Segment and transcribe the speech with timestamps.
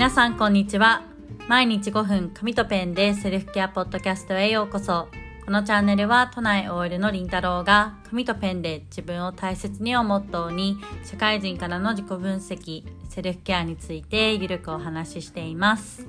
[0.00, 1.02] 皆さんこんにちは。
[1.46, 5.08] 毎日5分紙とペンでセルフケアポッドキャストへようこそ。
[5.44, 16.06] このチャンネルは都内 OL のりんたろうが紙とペンで自分を大切にをモットーに社会人からの自己分析セルフケアについてゆるくお話ししています。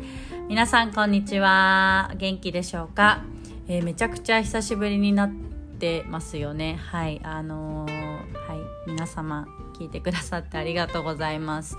[0.48, 2.14] 皆さんこんにちは。
[2.16, 3.26] 元気でしょうか、
[3.68, 5.32] えー、めちゃくちゃ久しぶりになっ
[5.80, 6.80] てますよね。
[6.82, 9.50] はいあのー、はい皆様
[9.82, 11.78] 聞いてくださってありがとうございます。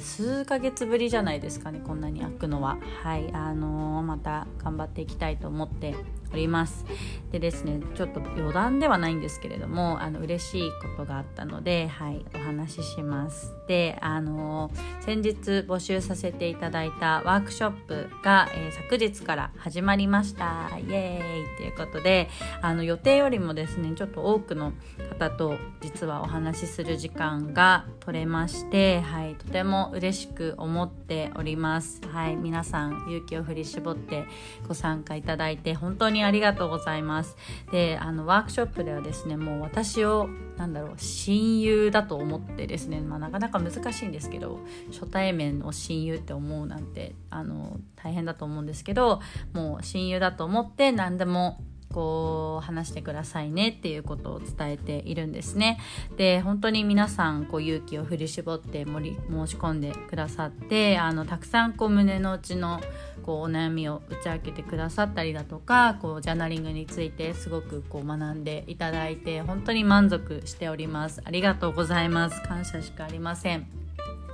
[0.00, 2.78] 数ヶ月ぶりじゃないですかねこんなに開くのは。
[3.02, 5.94] はいあのー、また頑張っていきたいと思って
[6.32, 6.84] おります。
[7.32, 13.54] でですねちょっと余談ではないんですけれどもあの嬉しいことがあったのではいお話しします。
[13.66, 14.70] であの
[15.00, 15.36] 先日
[15.66, 20.70] 募集させていただいたワークショップが、えー、昨日から始まりました。
[20.78, 21.56] イエーイ。
[21.56, 22.28] ということで
[22.60, 24.72] あの予定よりもですねちょっと多くの
[25.10, 32.00] 方と実はお話しする時間が取れましてはいとても嬉しく思っております。
[32.12, 34.24] はい皆さん勇気を振り絞って
[34.68, 37.36] ご参加いただいて本当ににありがとうございます。
[37.70, 49.20] であのワークショップではですねもう私をなんだろう親友だと思ってですね、まあ、なかなか難しいんですけど初対面の親友って思うなんてあの大変だと思うんですけど
[49.52, 51.60] もう親友だと思って何でも
[51.96, 55.78] こう話してくださいねっていうことを伝えているんですね。
[56.18, 62.82] で本当に皆さんこう勇気を振り絞って盛り申し込んでくださってあのたくさんこう胸の内の
[63.22, 71.22] こうお悩みを打ち明けてくださったりだとかこうジャーナリングについてすごくこう学んでいただいて本当に満足しております。
[71.24, 72.42] ありがとうございます。
[72.42, 73.66] 感謝しかありません。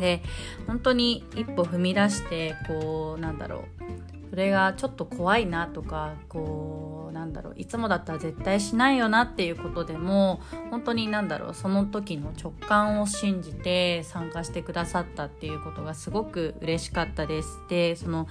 [0.00, 0.20] で
[0.66, 3.66] 本当に一歩踏み出してこうなんだろ
[4.08, 17.60] うそれがちょっと怖いなとかこうなんだろういつもだったら絶対しないよなっていうことでも本当になんだろうその時の直感を信じて参加してくださったっていうことがすごく嬉しかったです。
[17.68, 18.26] でその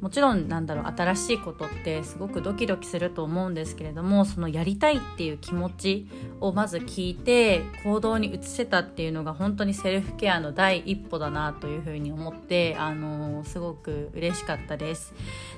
[0.00, 6.08] もちろんなんだろう新しいことってすごくドキドキすると思うんですけれどもそのやりたいっていう気持ち
[6.40, 15.14] をまず聞いて行動に移せたっていうのが本当にセルフケアの第一歩だなというふうに思ってあのすごく嬉しかったです。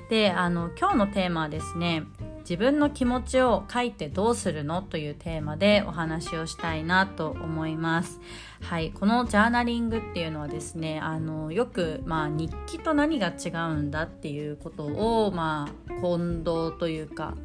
[0.09, 2.03] であの今日のテーマはですね
[2.49, 8.19] 自分の気持ちを書いてどうするのというテーマでお話をしたいなと思います。
[8.61, 17.35] はい、このジャーナリングっていうのはですねあのよく、まあ、日記と何が違うんだっていうことを、まあ、混同というか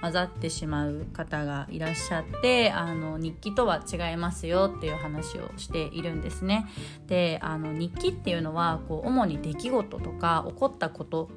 [0.00, 6.66] 混ざってしまう方がいらっしゃってあの日記とは違いますよっていう話をしているんですね。
[7.08, 11.28] であの日記っていうのはこう主に出来事とか起こったこと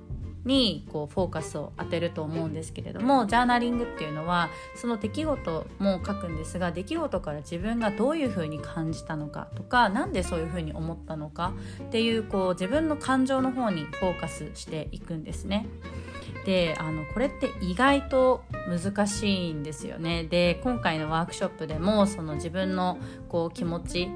[0.46, 15.66] にこうフォーカスを当てると思うんですけれどもジャーナリングっていうのはその出来事も書くんですが出来事から自分がどういうふうに感じたのかとか何でそういうふうに思ったのかっていうこう自分の感情の方にフォーカスしていくんですね。
[16.46, 20.24] であのこれって意外と難しいんですよね。
[20.26, 24.10] で今回のワークショップでもその自分のこう気持ち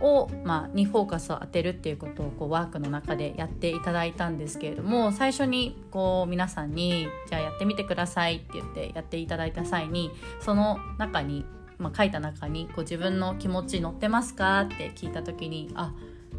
[0.00, 11.44] を、まあ、にフォーカスを当てるっていうことをこうワークの中でやっていただいたんですけれども最初にこう皆さんに「じゃあやってみてください」って言ってやっていただいた際にその中に、
[11.78, 15.92] まあ、書いた中にこう自分の気持ち乗ってますかって聞いた時に「あ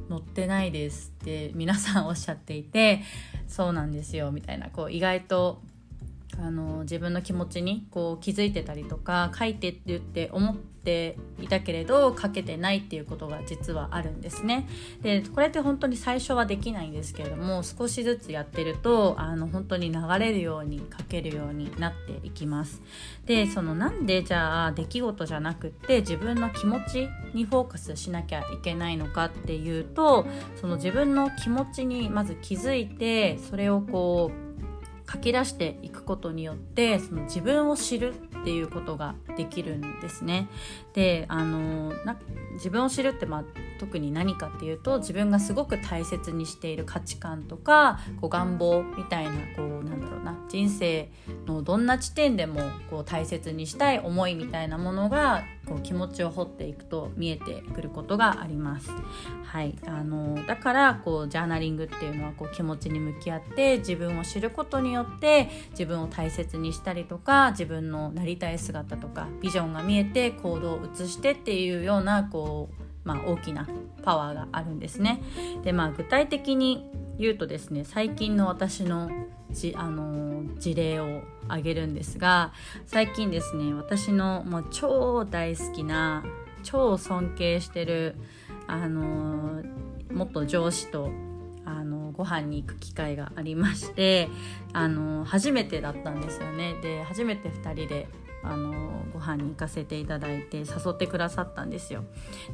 [0.09, 3.01] 乗ってないです」って皆さんおっしゃっていて
[3.47, 5.61] 「そうなんですよ」みたいなこう意外と
[6.39, 14.67] あの自分の気持ちにこう気づいてたりとか書いてって言って思っていたけれど書けてないっていうことが実はあるんですね。
[15.01, 22.81] でこれって本当に最初はできないんですけれども少しずつやってるとあの本当に流れるように書けるようになっていきます。
[23.25, 30.25] でそのなんでじゃあ出来事じゃなくって自分の気持ちにフォーカスしなきゃいけないのかっていうと
[30.59, 34.50] その自分の気持ちにまず気づいてそれをこう
[35.21, 40.49] き出していくことによってその自分を知るっていうことができるんですね。
[40.93, 42.17] であのな
[42.53, 43.43] 自分を知るって、まあ、
[43.79, 51.09] 特に何かっていうと自分がすごく大切にしている価値観とかこう願望みたいなこうなんだろうな人生
[51.45, 58.91] のどんな地点でもこう大切にしたい思いみたいなものがこう気持ちを掘っていくと見えてくることがあります。
[59.45, 73.67] はい、あのだからこうジャーナリングっていうのはこう気持ちに向き合って自分を知ることによって自分を大切にしたりとか自分のなりたい姿とかビジョンが見えて行動を移してっていうようなこうまあ、大きな
[74.03, 75.23] パワーがあるんですね。
[75.63, 76.87] でまあ具体的に
[77.17, 79.09] 言うとですね最近の私の
[79.53, 82.53] じあの事例を挙げるんですが
[82.85, 86.23] 最近ですね私のもう超大好きな
[86.63, 88.15] 超尊敬してる
[88.67, 89.63] あの
[90.11, 91.09] 元上司と
[91.65, 94.29] あのご飯に行く機会がありまして
[94.73, 96.75] あの初めてだったんですよね。
[96.81, 98.07] で初めて2人で
[98.43, 102.03] あのご飯に行かせていただいて誘ってくださったんですよ。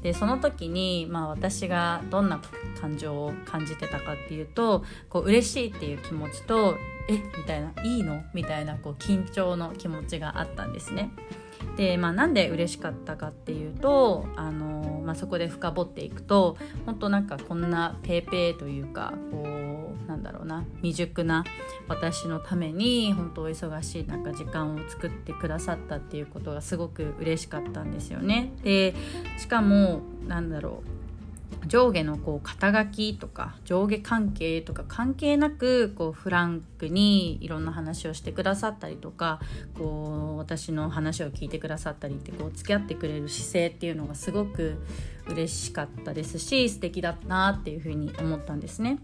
[0.01, 2.42] でその時に、まあ、私がどんな
[2.81, 6.75] 感情を感じてたかっていうとこう嬉しいっていう気持ちと
[7.10, 8.24] えみたいないいの？
[8.34, 11.12] みたいなこう緊張の気持ちがあったんですね。
[11.75, 19.56] で、まあ、なんで嬉しかったかっていうとあの、まあ、そこで深掘っていくと本当なんかこんなペーペーというかこう
[20.07, 21.44] なんだろうな未熟な
[21.88, 28.54] 私のために本当お忙しい中時間を作ってくださったっていうことがすごく嬉しかったんですよね。
[28.63, 28.95] で
[29.38, 31.06] しかもなんだろう
[31.67, 39.39] 上下のこう肩書きとか上下関係とか関係なくこうフランクにいろんな話をしてくださったりとか
[39.77, 44.77] こう私の話を聞いてくださったりってこう付き合ってくれる姿勢っていうのがすごく
[45.29, 48.99] 嬉しかったですし素敵だったなっていうふうに思ったんですね。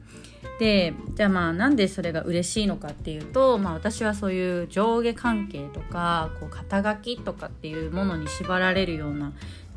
[0.60, 9.34] でじゃあまあなんでそれが嬉しいのかっていうと、まあ、私はそういう上下関係とかこう肩書きとかっていうものに縛られるような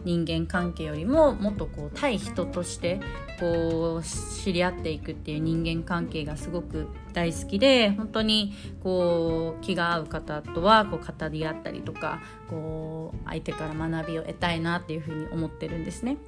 [0.07, 3.01] 人間関係よりももっとこう対人として
[3.41, 8.55] こう知り合っていくっていう人間関係がすごく大好きで本当に
[8.85, 16.19] こう気が合う方とはこう語り合ったりとかこう相手から学びを得たいなっていうふうに思ってるんですね。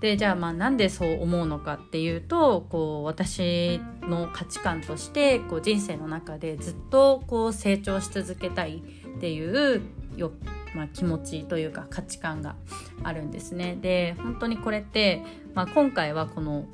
[0.00, 8.82] でじゃあまあなんでそう思うのかっていうとこう私の価値観としてこう人生の中でずっとこう成長し続けたい
[9.16, 9.80] っていう
[10.14, 10.30] よ
[10.74, 12.56] まあ、気持ちというか価値観が
[13.02, 13.76] あるんですね。
[13.80, 15.22] で本当にこれって、
[15.54, 16.66] まあ、今回はこの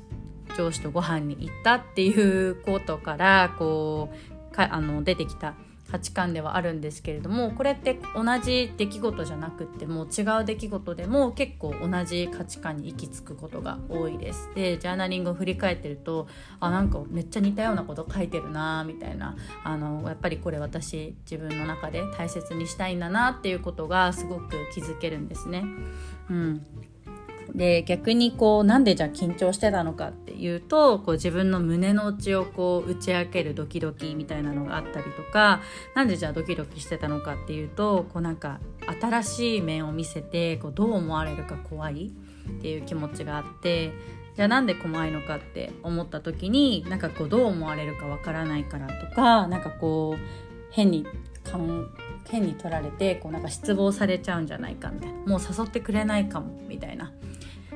[0.57, 4.09] 上司とご飯に行ったっていうことからこ
[4.51, 5.53] うかあの出てきた
[5.91, 14.49] 価値観ではあるんですけれどもこれって同じ出来事じゃなくっても違う出来事でも結構同じ価値観に行き着くことが多いです。
[14.55, 16.27] でジャーナリングを振り返ってると
[16.61, 25.63] あなんかめっちゃ似たようなこと書いてるなみたいなあのやっぱりこれ私自分の中で大切にしたいんだなっていうことがすごく気づけるんですね。
[26.29, 26.65] うん
[27.53, 35.61] で逆にこうなんでじゃあ緊張してたのかっていうとこう自分の胸の内をこう打ち明けるドキドキみたいなのがあったりとか
[35.95, 38.59] なんでじゃあドキドキしてたのかっていうとこうなんか
[39.01, 42.11] 新しい面を見せてこうどう思われるか怖い
[42.49, 43.91] っていう気持ちがあって
[44.35, 50.19] じゃあなんで怖いのかって思った時になんかこうどう思われるかわからないからとかなんかこう
[50.71, 51.05] 変に
[52.29, 55.17] 変に取られてこうなんか失望されちゃうんじゃないかみたいな。
[55.19, 57.11] もう誘ってくれないかもみたいな。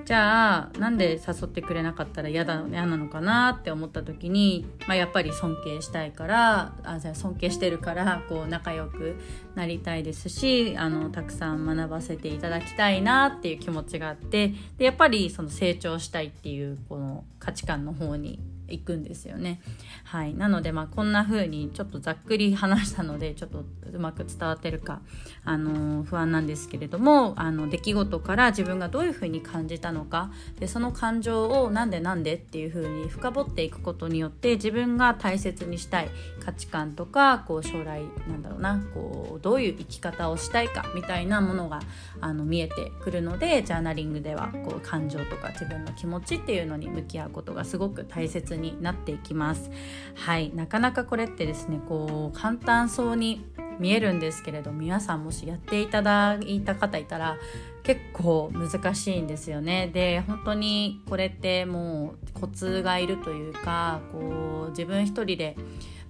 [0.05, 9.15] じゃあなんで誘ってくれなかったら嫌だ嫌なのかなって思った時に、まあ、やっぱり尊敬したいからあじゃあ尊敬してるからこう仲良く
[9.55, 19.61] なりたいですしあのたくさん学ばせていただきたいなっていう気持ちがあってでやっぱりその成長したいっていうこの価値観の方にいくんですよね。
[20.03, 25.01] はい、なので、まあ、こんな風にちょっとざっくり話したのでちょっとうまく伝わってるか、
[25.43, 36.09] あの不安なんですけれどもあの出来事から自分がどういう風に感じたのかでその感情をなんでなんでっていう風に深掘っていくことによって自分が大切にしたい
[36.43, 41.79] 価値観とかこう将来なんだろうなこうどういう生き方をしたいかみたいなものが
[42.21, 49.69] あの見えてくるのでジャーナリングではこう感情とか自分の気持ちっていうのに向き合うことがすごく大切になっていきます。
[50.15, 50.51] はい。
[50.53, 53.45] なかなかこれってですねこう簡単そうに
[53.79, 57.37] 見えるんですけれど皆さんもしやっていただいた方いたら
[57.83, 59.89] 結構難しいんですよね。
[59.93, 65.55] で本当にこれってもうコツがいるというかこう自分一人で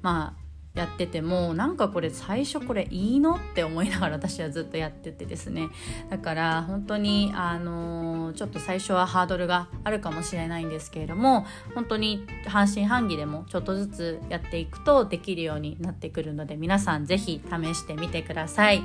[0.02, 0.45] まあ
[0.76, 5.70] やっててもなんかこれ最初これいいのって思いながら私はずっとやっててですね。
[6.10, 18.84] だから本当にあのちょっと最初はハードルがあるかもしれないんですけれども本当に半信半疑でもちょっとずつやっていくとできるようになってくるので皆さん是非試してみてください。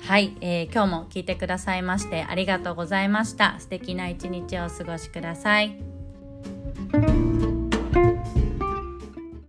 [0.00, 3.56] はい、えー、今日も聞いてくださいましてありがとうございました。
[3.58, 5.91] 素敵な一日をお過ごしください。